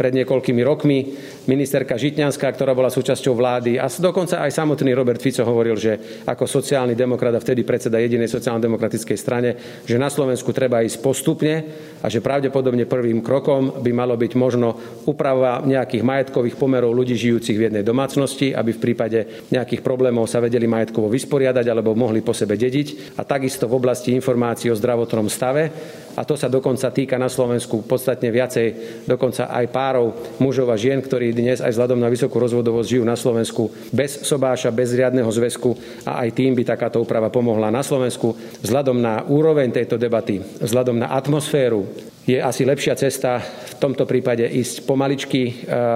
pred 0.00 0.16
niekoľkými 0.16 0.64
rokmi 0.64 1.12
ministerka 1.44 2.00
Žitňanská, 2.00 2.48
ktorá 2.56 2.72
bola 2.72 2.88
súčasťou 2.88 3.36
vlády. 3.36 3.76
A 3.76 3.84
dokonca 3.92 4.40
aj 4.40 4.56
samotný 4.56 4.96
Robert 4.96 5.20
Fico 5.20 5.44
hovoril, 5.44 5.76
že 5.76 6.24
ako 6.24 6.48
sociálny 6.48 6.96
demokrat 6.96 7.36
a 7.36 7.44
vtedy 7.44 7.68
predseda 7.68 8.00
jedinej 8.00 8.32
sociálno-demokratickej 8.32 9.18
strane, 9.20 9.50
že 9.84 10.00
na 10.00 10.08
Slovensku 10.08 10.56
treba 10.56 10.80
ísť 10.80 11.04
postupne 11.04 11.68
a 12.00 12.08
že 12.08 12.24
pravdepodobne 12.24 12.88
prvým 12.88 13.20
krokom 13.20 13.84
by 13.84 13.92
malo 13.92 14.16
byť 14.16 14.32
možno 14.40 14.72
úprava 15.04 15.60
nejakých 15.68 16.00
majetkových 16.00 16.56
pomerov 16.56 16.96
ľudí 16.96 17.20
žijúcich 17.20 17.60
v 17.60 17.68
jednej 17.68 17.84
domácnosti, 17.84 18.56
aby 18.56 18.72
v 18.72 18.80
prípade 18.80 19.52
nejakých 19.52 19.84
problémov 19.84 20.24
sa 20.24 20.40
vedeli 20.40 20.64
majetkovo 20.64 21.12
vysporiadať 21.12 21.68
alebo 21.68 21.92
mohli 21.92 22.24
po 22.24 22.32
sebe 22.32 22.56
dediť. 22.56 23.20
A 23.20 23.28
takisto 23.28 23.68
v 23.68 23.76
oblasti 23.76 24.16
informácií 24.16 24.72
o 24.72 24.78
zdravotnom 24.80 25.28
stave. 25.28 25.68
A 26.16 26.24
to 26.24 26.40
sa 26.40 26.48
dokonca 26.48 26.88
týka 26.88 27.20
na 27.20 27.28
Slovensku 27.28 27.84
podstatne 27.84 28.32
viacej, 28.32 28.66
dokonca 29.04 29.52
aj 29.52 29.66
párov 29.90 30.38
mužov 30.38 30.70
a 30.70 30.78
žien, 30.78 31.02
ktorí 31.02 31.34
dnes 31.34 31.58
aj 31.58 31.74
vzhľadom 31.74 31.98
na 31.98 32.06
vysokú 32.06 32.38
rozvodovosť 32.38 32.86
žijú 32.86 33.02
na 33.02 33.18
Slovensku 33.18 33.74
bez 33.90 34.22
sobáša, 34.22 34.70
bez 34.70 34.94
riadneho 34.94 35.26
zväzku 35.26 35.74
a 36.06 36.22
aj 36.22 36.30
tým 36.30 36.54
by 36.54 36.62
takáto 36.62 37.02
úprava 37.02 37.26
pomohla 37.26 37.74
na 37.74 37.82
Slovensku. 37.82 38.38
Vzhľadom 38.62 39.02
na 39.02 39.26
úroveň 39.26 39.74
tejto 39.74 39.98
debaty, 39.98 40.38
vzhľadom 40.62 41.02
na 41.02 41.10
atmosféru, 41.10 41.90
je 42.28 42.36
asi 42.36 42.68
lepšia 42.68 42.94
cesta 43.00 43.40
v 43.40 43.74
tomto 43.80 44.04
prípade 44.04 44.44
ísť 44.44 44.84
pomaličky 44.84 45.42
e, 45.48 45.52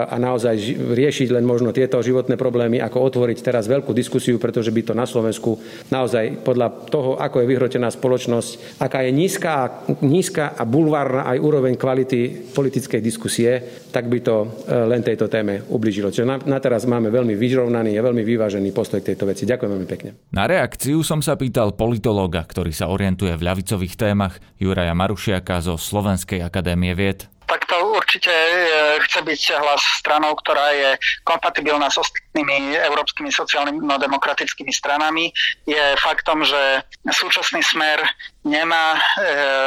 a 0.08 0.16
naozaj 0.16 0.56
riešiť 0.96 1.28
len 1.36 1.44
možno 1.44 1.68
tieto 1.68 2.00
životné 2.00 2.40
problémy, 2.40 2.80
ako 2.80 3.12
otvoriť 3.12 3.44
teraz 3.44 3.68
veľkú 3.68 3.92
diskusiu, 3.92 4.40
pretože 4.40 4.72
by 4.72 4.82
to 4.88 4.94
na 4.96 5.04
Slovensku 5.04 5.60
naozaj 5.92 6.40
podľa 6.40 6.88
toho, 6.88 7.20
ako 7.20 7.44
je 7.44 7.50
vyhrotená 7.52 7.92
spoločnosť, 7.92 8.80
aká 8.80 9.04
je 9.04 9.12
nízka, 9.12 9.84
nízka 10.00 10.56
a 10.56 10.64
bulvárna 10.64 11.28
aj 11.28 11.38
úroveň 11.44 11.76
kvality 11.76 12.50
politickej 12.56 13.00
diskusie, 13.04 13.52
tak 13.92 14.08
by 14.08 14.18
to 14.24 14.36
e, 14.64 14.74
len 14.88 15.04
tejto 15.04 15.28
téme 15.28 15.60
ubližilo. 15.68 16.08
Čiže 16.08 16.24
na, 16.24 16.40
na 16.40 16.58
teraz 16.58 16.88
máme 16.88 17.12
veľmi 17.12 17.36
vyrovnaný 17.36 18.00
a 18.00 18.02
veľmi 18.02 18.24
vyvážený 18.24 18.72
postoj 18.72 19.04
k 19.04 19.12
tejto 19.12 19.28
veci. 19.28 19.44
Ďakujem 19.44 19.70
veľmi 19.76 19.88
pekne. 19.92 20.10
Na 20.32 20.48
reakciu 20.48 21.04
som 21.04 21.20
sa 21.20 21.36
pýtal 21.36 21.76
politológa, 21.76 22.40
ktorý 22.40 22.72
sa 22.72 22.88
orientuje 22.88 23.36
v 23.36 23.44
ľavicových 23.44 23.94
témach, 24.00 24.40
Juraja 24.56 24.96
Marušiaka 24.96 25.60
zo 25.60 25.76
Slovenska 25.76 26.13
Slovenskej 26.14 26.46
akadémie 26.46 26.94
vied? 26.94 27.26
Tak 27.50 27.66
to 27.66 27.74
určite 27.90 28.30
e, 28.30 29.02
chce 29.02 29.18
byť 29.26 29.42
hlas 29.58 29.82
stranou, 29.98 30.30
ktorá 30.38 30.70
je 30.70 30.90
kompatibilná 31.26 31.90
s 31.90 31.98
ostatnými 31.98 32.78
európskymi 32.86 33.34
sociálno-demokratickými 33.34 34.70
stranami. 34.70 35.34
Je 35.66 35.82
faktom, 35.98 36.46
že 36.46 36.86
súčasný 37.10 37.66
smer 37.66 37.98
nemá 38.46 38.94
e, 38.94 39.00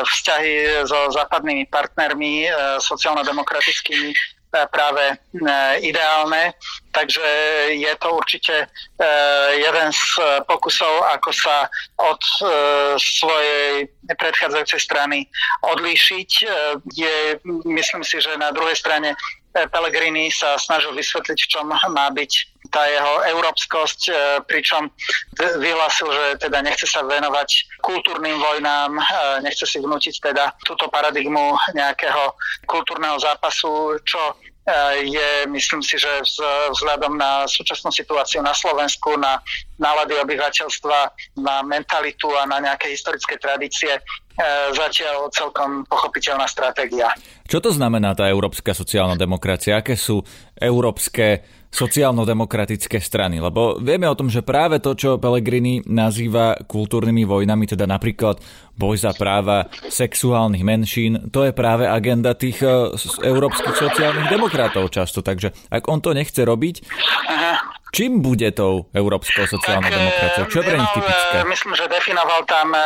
vzťahy 0.07 0.87
so 0.87 1.11
západnými 1.19 1.67
partnermi 1.67 2.47
e, 2.47 2.49
sociálno-demokratickými 2.79 4.15
práve 4.51 5.19
ideálne. 5.81 6.55
Takže 6.91 7.27
je 7.77 7.93
to 8.01 8.09
určite 8.17 8.65
e, 8.65 8.67
jeden 9.53 9.93
z 9.93 10.03
pokusov, 10.49 11.13
ako 11.13 11.29
sa 11.29 11.69
od 12.01 12.17
e, 12.17 12.45
svojej 12.97 13.85
predchádzajúcej 14.17 14.81
strany 14.81 15.29
odlíšiť. 15.61 16.29
E, 16.41 16.45
je, 16.97 17.15
myslím 17.69 18.01
si, 18.01 18.17
že 18.17 18.33
na 18.41 18.49
druhej 18.49 18.73
strane 18.73 19.13
Pellegrini 19.53 20.33
sa 20.33 20.57
snažil 20.57 20.93
vysvetliť, 20.97 21.37
v 21.37 21.49
čom 21.49 21.69
má 21.69 22.07
byť 22.13 22.31
tá 22.77 22.85
jeho 22.85 23.13
európskosť, 23.33 24.01
pričom 24.45 24.85
vyhlásil, 25.57 26.13
že 26.13 26.25
teda 26.45 26.61
nechce 26.61 26.85
sa 26.85 27.01
venovať 27.01 27.81
kultúrnym 27.81 28.37
vojnám, 28.37 28.93
nechce 29.41 29.65
si 29.65 29.81
vnútiť 29.81 30.21
teda 30.21 30.53
túto 30.61 30.85
paradigmu 30.93 31.57
nejakého 31.73 32.37
kultúrneho 32.69 33.17
zápasu, 33.17 33.97
čo 34.05 34.21
je, 34.99 35.47
myslím 35.47 35.79
si, 35.79 35.95
že 35.95 36.11
vzhľadom 36.75 37.15
na 37.15 37.47
súčasnú 37.47 37.87
situáciu 37.87 38.43
na 38.43 38.51
Slovensku, 38.51 39.15
na 39.15 39.39
nálady 39.79 40.19
obyvateľstva, 40.19 40.99
na 41.39 41.63
mentalitu 41.63 42.27
a 42.35 42.43
na 42.43 42.59
nejaké 42.59 42.91
historické 42.91 43.39
tradície 43.39 43.95
e, 43.95 44.01
zatiaľ 44.75 45.31
celkom 45.31 45.87
pochopiteľná 45.87 46.43
stratégia. 46.51 47.07
Čo 47.47 47.63
to 47.63 47.71
znamená 47.71 48.11
tá 48.11 48.27
európska 48.27 48.75
sociálna 48.75 49.15
demokracia? 49.15 49.79
Aké 49.79 49.95
sú 49.95 50.19
európske 50.59 51.47
sociálno-demokratické 51.77 52.97
strany. 52.97 53.37
Lebo 53.37 53.77
vieme 53.77 54.09
o 54.09 54.17
tom, 54.17 54.33
že 54.33 54.41
práve 54.41 54.81
to, 54.81 54.97
čo 54.97 55.21
Pellegrini 55.21 55.85
nazýva 55.85 56.57
kultúrnymi 56.65 57.21
vojnami, 57.29 57.69
teda 57.69 57.85
napríklad 57.85 58.41
boj 58.73 58.97
za 58.97 59.13
práva 59.13 59.69
sexuálnych 59.89 60.65
menšín, 60.65 61.29
to 61.29 61.45
je 61.45 61.53
práve 61.53 61.85
agenda 61.85 62.33
tých 62.33 62.61
uh, 62.65 62.93
európskych 63.21 63.77
sociálnych 63.77 64.29
demokratov 64.33 64.89
často. 64.89 65.21
Takže 65.21 65.53
ak 65.69 65.85
on 65.85 66.01
to 66.01 66.17
nechce 66.17 66.41
robiť. 66.41 66.81
Čím 67.95 68.19
bude 68.19 68.51
tou 68.51 68.91
európskou 68.91 69.47
sociálnou 69.47 69.87
demokraciou? 69.87 70.45
Čo 70.51 70.57
je 70.59 70.65
pre 70.67 70.77
nich 70.77 70.93
typické? 70.93 71.35
Myslím, 71.47 71.73
že 71.75 71.85
definoval 71.87 72.43
tam, 72.43 72.75
e, 72.75 72.81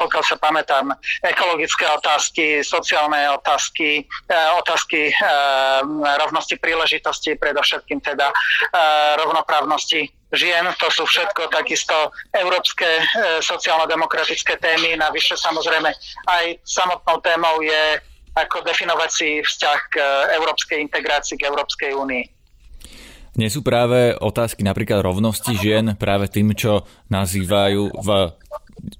pokiaľ 0.00 0.22
sa 0.24 0.36
pamätám, 0.40 0.96
ekologické 1.20 1.84
otázky, 1.92 2.64
sociálne 2.64 3.28
otázky, 3.36 4.04
e, 4.04 4.36
otázky 4.56 5.12
e, 5.12 5.14
rovnosti 6.24 6.56
príležitosti, 6.56 7.36
predovšetkým 7.36 8.00
teda 8.00 8.32
rovnoprávnosti 9.20 10.08
žien. 10.32 10.64
To 10.80 10.88
sú 10.90 11.04
všetko 11.06 11.48
takisto 11.52 11.94
európske 12.34 12.86
sociálno-demokratické 13.40 14.58
témy. 14.58 14.98
Navyše 14.98 15.38
samozrejme 15.38 15.90
aj 16.26 16.44
samotnou 16.66 17.20
témou 17.22 17.62
je 17.62 18.00
ako 18.36 18.60
definovať 18.68 19.10
si 19.10 19.28
vzťah 19.40 19.80
k 19.88 19.94
európskej 20.36 20.78
integrácii, 20.84 21.40
k 21.40 21.48
Európskej 21.48 21.96
únii. 21.96 22.35
Nie 23.36 23.52
sú 23.52 23.60
práve 23.60 24.16
otázky 24.16 24.64
napríklad 24.64 25.04
rovnosti 25.04 25.52
žien 25.60 25.92
práve 26.00 26.32
tým, 26.32 26.56
čo 26.56 26.88
nazývajú 27.12 27.92
v, 28.00 28.08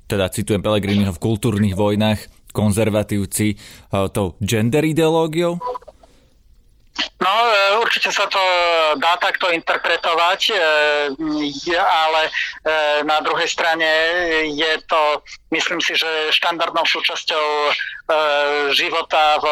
teda 0.05 0.29
citujem 0.29 0.61
Pelegriniho, 0.61 1.13
v 1.17 1.23
kultúrnych 1.25 1.73
vojnách 1.73 2.21
konzervatívci 2.53 3.57
eh, 3.57 4.07
tou 4.13 4.37
gender 4.45 4.85
ideológiou? 4.85 5.57
No, 7.17 7.33
e, 7.33 7.81
určite 7.81 8.13
sa 8.13 8.29
to 8.29 8.39
dá 9.01 9.17
takto 9.17 9.49
interpretovať, 9.49 10.41
e, 10.53 10.57
ale 11.81 12.23
e, 12.29 12.31
na 13.09 13.25
druhej 13.25 13.49
strane 13.49 13.89
je 14.53 14.73
to, 14.85 15.25
myslím 15.51 15.81
si, 15.81 15.97
že 15.97 16.35
štandardnou 16.37 16.85
súčasťou 16.85 17.47
života 18.71 19.43
v 19.43 19.47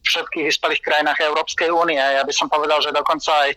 všetkých 0.00 0.48
vyspelých 0.48 0.80
krajinách 0.80 1.20
Európskej 1.20 1.68
únie. 1.68 2.00
Ja 2.00 2.24
by 2.24 2.32
som 2.32 2.48
povedal, 2.48 2.80
že 2.80 2.88
dokonca 2.88 3.28
aj 3.28 3.50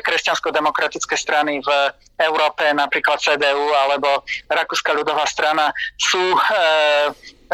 kresťansko-demokratické 0.00 1.12
strany 1.20 1.60
v 1.60 1.68
Európe, 2.16 2.64
napríklad 2.72 3.20
CDU 3.20 3.76
alebo 3.76 4.24
Rakúska 4.48 4.96
ľudová 4.96 5.28
strana, 5.28 5.68
sú 6.00 6.32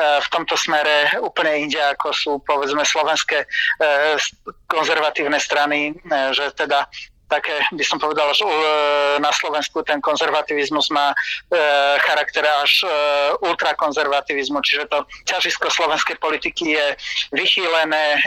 v 0.00 0.28
tomto 0.32 0.56
smere 0.56 1.12
úplne 1.20 1.68
inde, 1.68 1.80
ako 1.80 2.08
sú 2.12 2.32
povedzme 2.42 2.80
slovenské 2.84 3.44
konzervatívne 4.66 5.36
strany, 5.36 5.92
že 6.32 6.50
teda 6.56 6.88
také, 7.30 7.62
by 7.70 7.84
som 7.86 8.02
povedal, 8.02 8.26
že 8.34 8.42
na 9.22 9.30
Slovensku 9.30 9.86
ten 9.86 10.02
konzervativizmus 10.02 10.90
má 10.90 11.14
charakter 12.02 12.42
až 12.42 12.82
ultrakonzervativizmu, 13.40 14.58
čiže 14.66 14.90
to 14.90 15.06
ťažisko 15.30 15.70
slovenskej 15.70 16.18
politiky 16.18 16.74
je 16.74 16.86
vychýlené, 17.30 18.18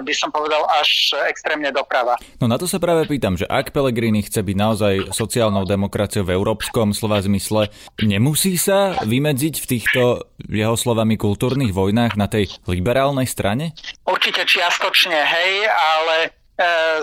by 0.00 0.14
som 0.16 0.32
povedal, 0.32 0.64
až 0.80 1.12
extrémne 1.28 1.68
doprava. 1.68 2.16
No 2.40 2.48
na 2.48 2.56
to 2.56 2.64
sa 2.64 2.80
práve 2.80 3.04
pýtam, 3.04 3.36
že 3.36 3.44
ak 3.44 3.76
Pelegrini 3.76 4.24
chce 4.24 4.40
byť 4.40 4.56
naozaj 4.56 4.94
sociálnou 5.12 5.68
demokraciou 5.68 6.24
v 6.24 6.32
európskom 6.32 6.96
slova 6.96 7.20
zmysle, 7.20 7.68
nemusí 8.00 8.56
sa 8.56 8.96
vymedziť 9.04 9.54
v 9.60 9.66
týchto 9.68 10.02
jeho 10.48 10.74
slovami 10.78 11.20
kultúrnych 11.20 11.76
vojnách 11.76 12.16
na 12.16 12.30
tej 12.30 12.48
liberálnej 12.64 13.28
strane? 13.28 13.76
Určite 14.06 14.48
čiastočne, 14.48 15.18
hej, 15.18 15.68
ale 15.68 16.32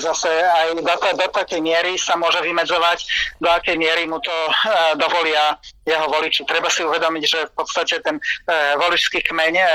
zase 0.02 0.30
aj 0.30 0.82
do, 0.82 0.96
do 1.14 1.28
takej 1.30 1.62
miery 1.62 1.94
sa 1.94 2.18
môže 2.18 2.42
vymedzovať, 2.42 3.00
do 3.38 3.50
akej 3.54 3.78
miery 3.78 4.10
mu 4.10 4.18
to 4.18 4.34
e, 4.34 4.52
dovolia 4.98 5.58
jeho 5.86 6.08
voliči. 6.10 6.48
Treba 6.48 6.72
si 6.74 6.82
uvedomiť, 6.82 7.24
že 7.28 7.40
v 7.52 7.54
podstate 7.54 8.02
ten 8.02 8.18
e, 8.18 8.22
voličský 8.82 9.22
kmeň, 9.22 9.54
e, 9.62 9.68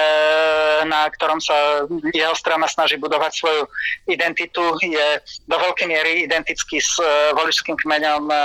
na 0.90 1.06
ktorom 1.06 1.38
sa 1.38 1.86
jeho 2.10 2.34
strana 2.34 2.66
snaží 2.66 2.98
budovať 2.98 3.32
svoju 3.38 3.62
identitu, 4.10 4.74
je 4.82 5.22
do 5.46 5.56
veľkej 5.56 5.86
miery 5.86 6.26
identický 6.26 6.82
s 6.82 6.98
e, 6.98 7.36
voličským 7.38 7.78
kmeňom 7.78 8.24
e, 8.26 8.36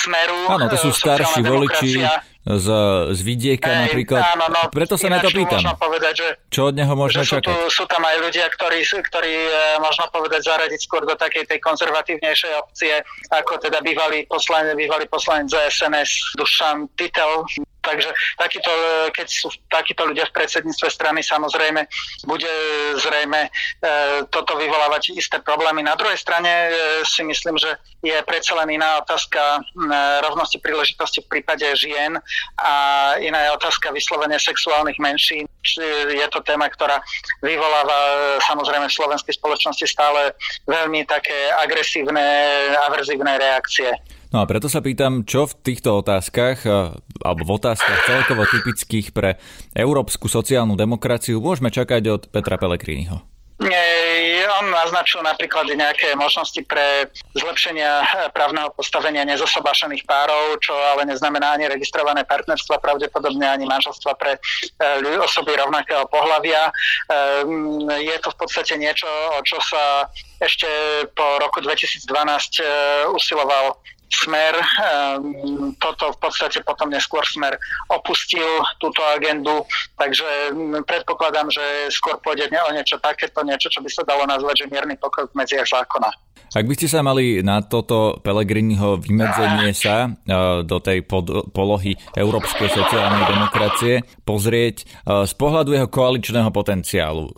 Smeru. 0.00 0.48
Áno, 0.48 0.66
to 0.72 0.78
sú 0.80 0.90
e, 0.90 0.96
starší 0.96 1.40
voliči 1.44 2.00
z, 2.42 2.68
z 3.14 3.20
vidieka 3.22 3.70
Ej, 3.70 3.78
napríklad. 3.86 4.22
Áno, 4.34 4.50
no, 4.50 4.60
Preto 4.74 4.98
sa 4.98 5.06
na 5.06 5.22
to 5.22 5.30
pýtam. 5.30 5.62
Povedať, 5.78 6.14
že, 6.18 6.28
Čo 6.50 6.70
od 6.70 6.74
neho 6.74 6.90
možno 6.98 7.22
že 7.22 7.30
sú 7.30 7.32
čakať? 7.38 7.54
Tu, 7.54 7.56
sú 7.70 7.84
tam 7.86 8.02
aj 8.02 8.16
ľudia, 8.18 8.46
ktorí, 8.50 8.82
ktorí 8.82 9.34
e, 9.46 9.50
možno 9.78 10.10
povedať 10.10 10.42
zaradiť 10.50 10.80
skôr 10.82 11.06
do 11.06 11.14
takej 11.14 11.46
tej 11.46 11.62
konzervatívnejšej 11.62 12.52
opcie, 12.58 12.98
ako 13.30 13.62
teda 13.62 13.78
bývalý 13.78 14.26
poslanec, 14.26 14.74
bývalý 14.74 15.06
poslanec 15.06 15.54
za 15.54 15.62
SNS 15.70 16.34
Dušan 16.34 16.90
Titel, 16.98 17.46
Takže 17.82 18.14
takýto, 18.38 18.70
keď 19.10 19.26
sú 19.26 19.50
takíto 19.66 20.06
ľudia 20.06 20.30
v 20.30 20.36
predsedníctve 20.38 20.86
strany, 20.86 21.18
samozrejme, 21.18 21.82
bude 22.30 22.52
zrejme 23.02 23.46
e, 23.46 23.50
toto 24.30 24.54
vyvolávať 24.54 25.18
isté 25.18 25.42
problémy. 25.42 25.82
Na 25.82 25.98
druhej 25.98 26.14
strane 26.14 26.70
e, 26.70 26.70
si 27.02 27.26
myslím, 27.26 27.58
že 27.58 27.74
je 28.06 28.14
predsa 28.22 28.54
len 28.62 28.78
iná 28.78 29.02
otázka 29.02 29.58
e, 29.58 29.60
rovnosti 30.22 30.62
príležitosti 30.62 31.26
v 31.26 31.30
prípade 31.38 31.66
žien 31.74 32.14
a 32.62 32.72
iná 33.18 33.50
je 33.50 33.56
otázka 33.58 33.90
vyslovenia 33.90 34.38
sexuálnych 34.38 35.02
menšín. 35.02 35.50
Je 36.06 36.26
to 36.30 36.38
téma, 36.46 36.70
ktorá 36.70 37.02
vyvoláva 37.42 37.98
samozrejme 38.46 38.86
v 38.86 38.94
slovenskej 38.94 39.34
spoločnosti 39.42 39.86
stále 39.90 40.38
veľmi 40.70 41.02
také 41.02 41.50
agresívne, 41.58 42.22
averzívne 42.86 43.42
reakcie. 43.42 43.90
No 44.32 44.40
a 44.40 44.48
preto 44.48 44.64
sa 44.64 44.80
pýtam, 44.80 45.28
čo 45.28 45.44
v 45.44 45.60
týchto 45.60 46.00
otázkach, 46.00 46.64
e, 46.64 46.96
alebo 47.22 47.46
v 47.46 47.54
otázkach 47.56 48.04
celkovo 48.04 48.44
typických 48.46 49.14
pre 49.14 49.38
európsku 49.72 50.26
sociálnu 50.26 50.74
demokraciu 50.74 51.38
môžeme 51.38 51.70
čakať 51.70 52.02
od 52.10 52.22
Petra 52.28 52.58
Pellegriniho? 52.58 53.32
On 54.62 54.70
naznačil 54.70 55.26
napríklad 55.26 55.66
nejaké 55.74 56.14
možnosti 56.14 56.58
pre 56.70 57.10
zlepšenia 57.34 57.90
e, 57.98 58.04
právneho 58.30 58.70
postavenia 58.74 59.26
nezosobášených 59.26 60.06
párov, 60.06 60.58
čo 60.62 60.70
ale 60.74 61.02
neznamená 61.02 61.58
ani 61.58 61.66
registrované 61.66 62.22
partnerstva, 62.22 62.78
pravdepodobne 62.78 63.42
ani 63.42 63.66
manželstva 63.66 64.14
pre 64.14 64.38
e, 64.38 64.40
osoby 65.18 65.58
rovnakého 65.58 66.06
pohľavia. 66.06 66.70
Je 67.98 68.16
to 68.22 68.28
v 68.30 68.38
podstate 68.38 68.78
niečo, 68.78 69.06
o 69.34 69.40
čo 69.42 69.58
sa 69.62 70.06
ešte 70.38 70.66
po 71.14 71.42
roku 71.42 71.58
2012 71.62 72.06
usiloval 73.14 73.78
Smer 74.12 74.54
ehm, 74.60 75.72
toto 75.80 76.12
v 76.12 76.18
podstate 76.20 76.60
potom 76.60 76.92
neskôr 76.92 77.24
Smer 77.24 77.56
opustil 77.88 78.46
túto 78.76 79.00
agendu, 79.08 79.64
takže 79.96 80.52
mm, 80.52 80.84
predpokladám, 80.84 81.48
že 81.48 81.88
skôr 81.88 82.20
pôjde 82.20 82.52
o 82.52 82.70
niečo 82.76 83.00
takéto, 83.00 83.40
niečo, 83.40 83.72
čo 83.72 83.80
by 83.80 83.88
sa 83.88 84.04
dalo 84.04 84.28
nazvať, 84.28 84.64
že 84.64 84.70
mierny 84.70 85.00
pokrok 85.00 85.32
v 85.32 85.40
zákona. 85.48 86.12
Ak 86.52 86.68
by 86.68 86.74
ste 86.76 86.84
sa 86.84 87.00
mali 87.00 87.40
na 87.40 87.64
toto 87.64 88.20
Pelegriniho 88.20 89.00
vymedzenie 89.00 89.72
sa 89.72 90.04
e, 90.04 90.08
do 90.68 90.76
tej 90.84 91.00
pod, 91.00 91.48
polohy 91.56 91.96
európskej 92.12 92.68
sociálnej 92.68 93.24
demokracie 93.24 94.04
pozrieť 94.28 94.84
e, 94.84 95.24
z 95.24 95.32
pohľadu 95.32 95.72
jeho 95.72 95.88
koaličného 95.88 96.52
potenciálu, 96.52 97.32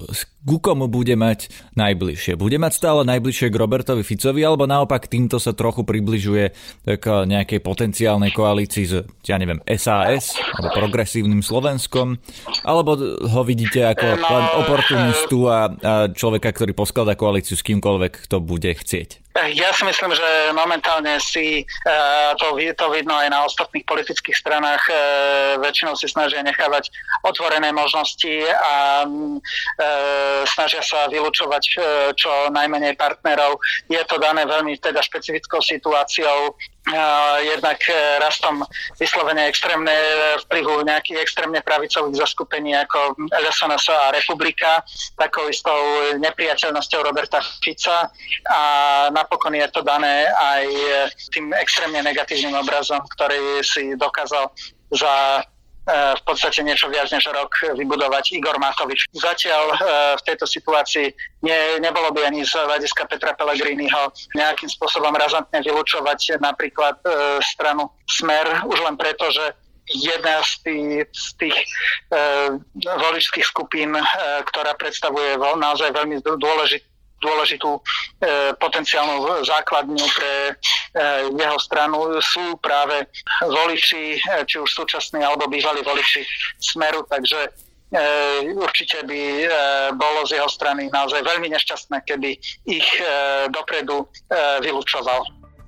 ku 0.44 0.60
komu 0.60 0.86
bude 0.86 1.16
mať 1.16 1.48
najbližšie? 1.74 2.36
Bude 2.36 2.60
mať 2.60 2.76
stále 2.76 3.02
najbližšie 3.08 3.48
k 3.48 3.56
Robertovi 3.56 4.04
Ficovi, 4.04 4.44
alebo 4.44 4.68
naopak 4.68 5.08
týmto 5.08 5.40
sa 5.40 5.56
trochu 5.56 5.82
približuje 5.82 6.52
k 6.84 7.06
nejakej 7.24 7.64
potenciálnej 7.64 8.30
koalícii 8.36 8.84
s, 8.84 8.94
ja 9.24 9.40
neviem, 9.40 9.58
SAS, 9.74 10.36
alebo 10.60 10.84
progresívnym 10.84 11.40
Slovenskom, 11.40 12.20
alebo 12.62 12.94
ho 13.24 13.42
vidíte 13.42 13.88
ako 13.88 14.06
len 14.20 14.44
oportunistu 14.60 15.38
a, 15.48 15.72
a 15.72 15.92
človeka, 16.12 16.52
ktorý 16.52 16.76
poskladá 16.76 17.16
koalíciu 17.16 17.56
s 17.56 17.64
kýmkoľvek, 17.64 18.28
kto 18.28 18.36
bude 18.44 18.68
chcieť? 18.68 19.23
Ja 19.34 19.74
si 19.74 19.82
myslím, 19.82 20.14
že 20.14 20.54
momentálne 20.54 21.18
si 21.18 21.66
uh, 21.66 22.30
to, 22.38 22.54
to 22.54 22.86
vidno 22.94 23.18
aj 23.18 23.34
na 23.34 23.42
ostatných 23.42 23.82
politických 23.82 24.38
stranách. 24.38 24.78
Uh, 24.86 25.58
väčšinou 25.58 25.98
si 25.98 26.06
snažia 26.06 26.38
nechávať 26.46 26.86
otvorené 27.26 27.74
možnosti 27.74 28.30
a 28.54 29.02
uh, 29.02 29.42
snažia 30.46 30.86
sa 30.86 31.10
vylúčovať 31.10 31.62
čo 32.14 32.30
najmenej 32.54 32.94
partnerov. 32.94 33.58
Je 33.90 33.98
to 34.06 34.22
dané 34.22 34.46
veľmi 34.46 34.78
teda 34.78 35.02
špecifickou 35.02 35.58
situáciou 35.58 36.54
jednak 37.40 37.80
e, 37.88 38.20
rastom 38.20 38.60
vyslovene 39.00 39.48
extrémne 39.48 39.88
e, 39.88 40.36
vplyvu 40.44 40.84
nejakých 40.84 41.16
extrémne 41.16 41.64
pravicových 41.64 42.20
zaskupení 42.20 42.76
ako 42.76 43.16
LSNS 43.32 43.88
a 43.88 44.12
Republika, 44.12 44.84
takou 45.16 45.48
istou 45.48 45.80
nepriateľnosťou 46.20 47.00
Roberta 47.00 47.40
Fica. 47.64 48.12
A 48.52 48.60
napokon 49.16 49.56
je 49.56 49.64
to 49.72 49.80
dané 49.80 50.28
aj 50.28 50.64
tým 51.32 51.56
extrémne 51.56 52.04
negatívnym 52.04 52.52
obrazom, 52.60 53.00
ktorý 53.16 53.64
si 53.64 53.96
dokázal 53.96 54.52
za 54.92 55.40
v 55.84 56.22
podstate 56.24 56.64
niečo 56.64 56.88
viac 56.88 57.12
než 57.12 57.28
rok 57.28 57.52
vybudovať 57.76 58.40
Igor 58.40 58.56
Matovič. 58.56 59.04
Zatiaľ 59.12 59.64
e, 59.68 59.76
v 60.16 60.22
tejto 60.24 60.48
situácii 60.48 61.12
ne, 61.44 61.58
nebolo 61.84 62.08
by 62.08 62.24
ani 62.32 62.40
z 62.40 62.56
hľadiska 62.56 63.04
Petra 63.04 63.36
Pellegriniho 63.36 64.08
nejakým 64.32 64.70
spôsobom 64.72 65.12
razantne 65.12 65.60
vylúčovať 65.60 66.40
napríklad 66.40 66.96
e, 67.04 67.38
stranu 67.44 67.92
Smer, 68.08 68.64
už 68.64 68.80
len 68.80 68.96
preto, 68.96 69.28
že 69.28 69.44
jedna 69.92 70.40
z 70.40 70.52
tých, 70.64 71.04
z 71.12 71.28
tých 71.36 71.56
e, 71.60 71.66
voličských 72.80 73.44
skupín, 73.44 73.92
e, 73.92 74.02
ktorá 74.48 74.72
predstavuje 74.80 75.36
naozaj 75.36 75.92
veľmi 75.92 76.24
dôležitý 76.24 76.93
dôležitú 77.24 77.70
e, 77.72 77.80
potenciálnu 78.60 79.44
základňu 79.48 80.06
pre 80.12 80.34
e, 80.48 80.52
jeho 81.32 81.58
stranu 81.58 82.20
sú 82.20 82.60
práve 82.60 83.08
voliči, 83.40 84.20
e, 84.20 84.44
či 84.44 84.60
už 84.60 84.68
súčasní 84.68 85.24
alebo 85.24 85.48
bývalí 85.48 85.80
voliči 85.80 86.20
Smeru, 86.60 87.08
takže 87.08 87.72
určite 88.58 89.06
by 89.06 89.46
bolo 89.94 90.26
z 90.26 90.34
jeho 90.34 90.50
strany 90.50 90.90
naozaj 90.90 91.22
veľmi 91.22 91.46
nešťastné, 91.46 92.02
keby 92.02 92.34
ich 92.66 92.88
dopredu 93.54 94.10
vylúčoval. 94.66 95.22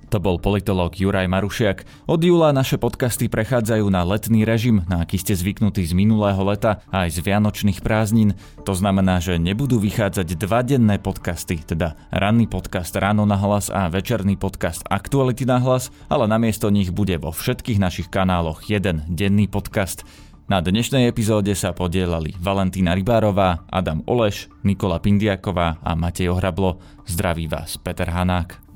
To 0.07 0.23
bol 0.23 0.39
politolog 0.39 0.95
Juraj 0.95 1.27
Marušiak. 1.27 1.83
Od 2.07 2.21
júla 2.23 2.55
naše 2.55 2.79
podcasty 2.79 3.27
prechádzajú 3.27 3.91
na 3.91 4.07
letný 4.07 4.47
režim, 4.47 4.87
na 4.87 5.03
aký 5.03 5.19
ste 5.19 5.35
zvyknutí 5.35 5.83
z 5.83 5.91
minulého 5.91 6.39
leta 6.47 6.79
a 6.87 7.03
aj 7.03 7.19
z 7.19 7.27
vianočných 7.27 7.83
prázdnin. 7.83 8.31
To 8.63 8.71
znamená, 8.71 9.19
že 9.19 9.35
nebudú 9.35 9.83
vychádzať 9.83 10.39
dva 10.39 10.63
denné 10.63 10.95
podcasty, 10.95 11.59
teda 11.59 11.99
ranný 12.07 12.47
podcast 12.47 12.95
Ráno 12.95 13.27
na 13.27 13.35
hlas 13.35 13.67
a 13.67 13.91
večerný 13.91 14.39
podcast 14.39 14.87
Aktuality 14.87 15.43
na 15.43 15.59
hlas, 15.59 15.91
ale 16.07 16.23
namiesto 16.23 16.71
nich 16.71 16.95
bude 16.95 17.19
vo 17.19 17.35
všetkých 17.35 17.75
našich 17.75 18.07
kanáloch 18.07 18.63
jeden 18.71 19.03
denný 19.11 19.51
podcast. 19.51 20.07
Na 20.47 20.63
dnešnej 20.63 21.11
epizóde 21.11 21.51
sa 21.51 21.75
podielali 21.75 22.31
Valentína 22.39 22.95
Rybárová, 22.95 23.67
Adam 23.67 23.99
Oleš, 24.07 24.47
Nikola 24.63 25.03
Pindiaková 25.03 25.83
a 25.83 25.91
Matej 25.99 26.31
Ohrablo. 26.31 26.79
Zdraví 27.03 27.51
vás 27.51 27.75
Peter 27.75 28.07
Hanák. 28.07 28.66